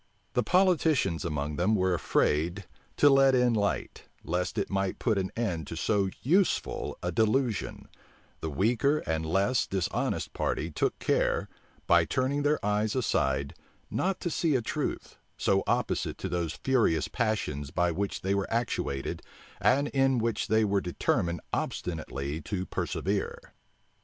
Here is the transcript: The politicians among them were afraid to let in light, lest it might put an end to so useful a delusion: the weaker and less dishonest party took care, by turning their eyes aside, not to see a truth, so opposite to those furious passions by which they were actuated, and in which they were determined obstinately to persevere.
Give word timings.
The 0.33 0.41
politicians 0.41 1.23
among 1.23 1.57
them 1.57 1.75
were 1.75 1.93
afraid 1.93 2.65
to 2.97 3.07
let 3.07 3.35
in 3.35 3.53
light, 3.53 4.05
lest 4.23 4.57
it 4.57 4.71
might 4.71 4.97
put 4.97 5.19
an 5.19 5.29
end 5.35 5.67
to 5.67 5.75
so 5.75 6.09
useful 6.23 6.97
a 7.03 7.11
delusion: 7.11 7.87
the 8.39 8.49
weaker 8.49 9.03
and 9.05 9.23
less 9.23 9.67
dishonest 9.67 10.33
party 10.33 10.71
took 10.71 10.97
care, 10.97 11.47
by 11.85 12.03
turning 12.03 12.41
their 12.41 12.57
eyes 12.65 12.95
aside, 12.95 13.53
not 13.91 14.19
to 14.21 14.31
see 14.31 14.55
a 14.55 14.61
truth, 14.63 15.17
so 15.37 15.61
opposite 15.67 16.17
to 16.17 16.29
those 16.29 16.53
furious 16.63 17.07
passions 17.07 17.69
by 17.69 17.91
which 17.91 18.21
they 18.21 18.33
were 18.33 18.51
actuated, 18.51 19.21
and 19.59 19.87
in 19.89 20.17
which 20.17 20.47
they 20.47 20.65
were 20.65 20.81
determined 20.81 21.41
obstinately 21.53 22.41
to 22.41 22.65
persevere. 22.65 23.37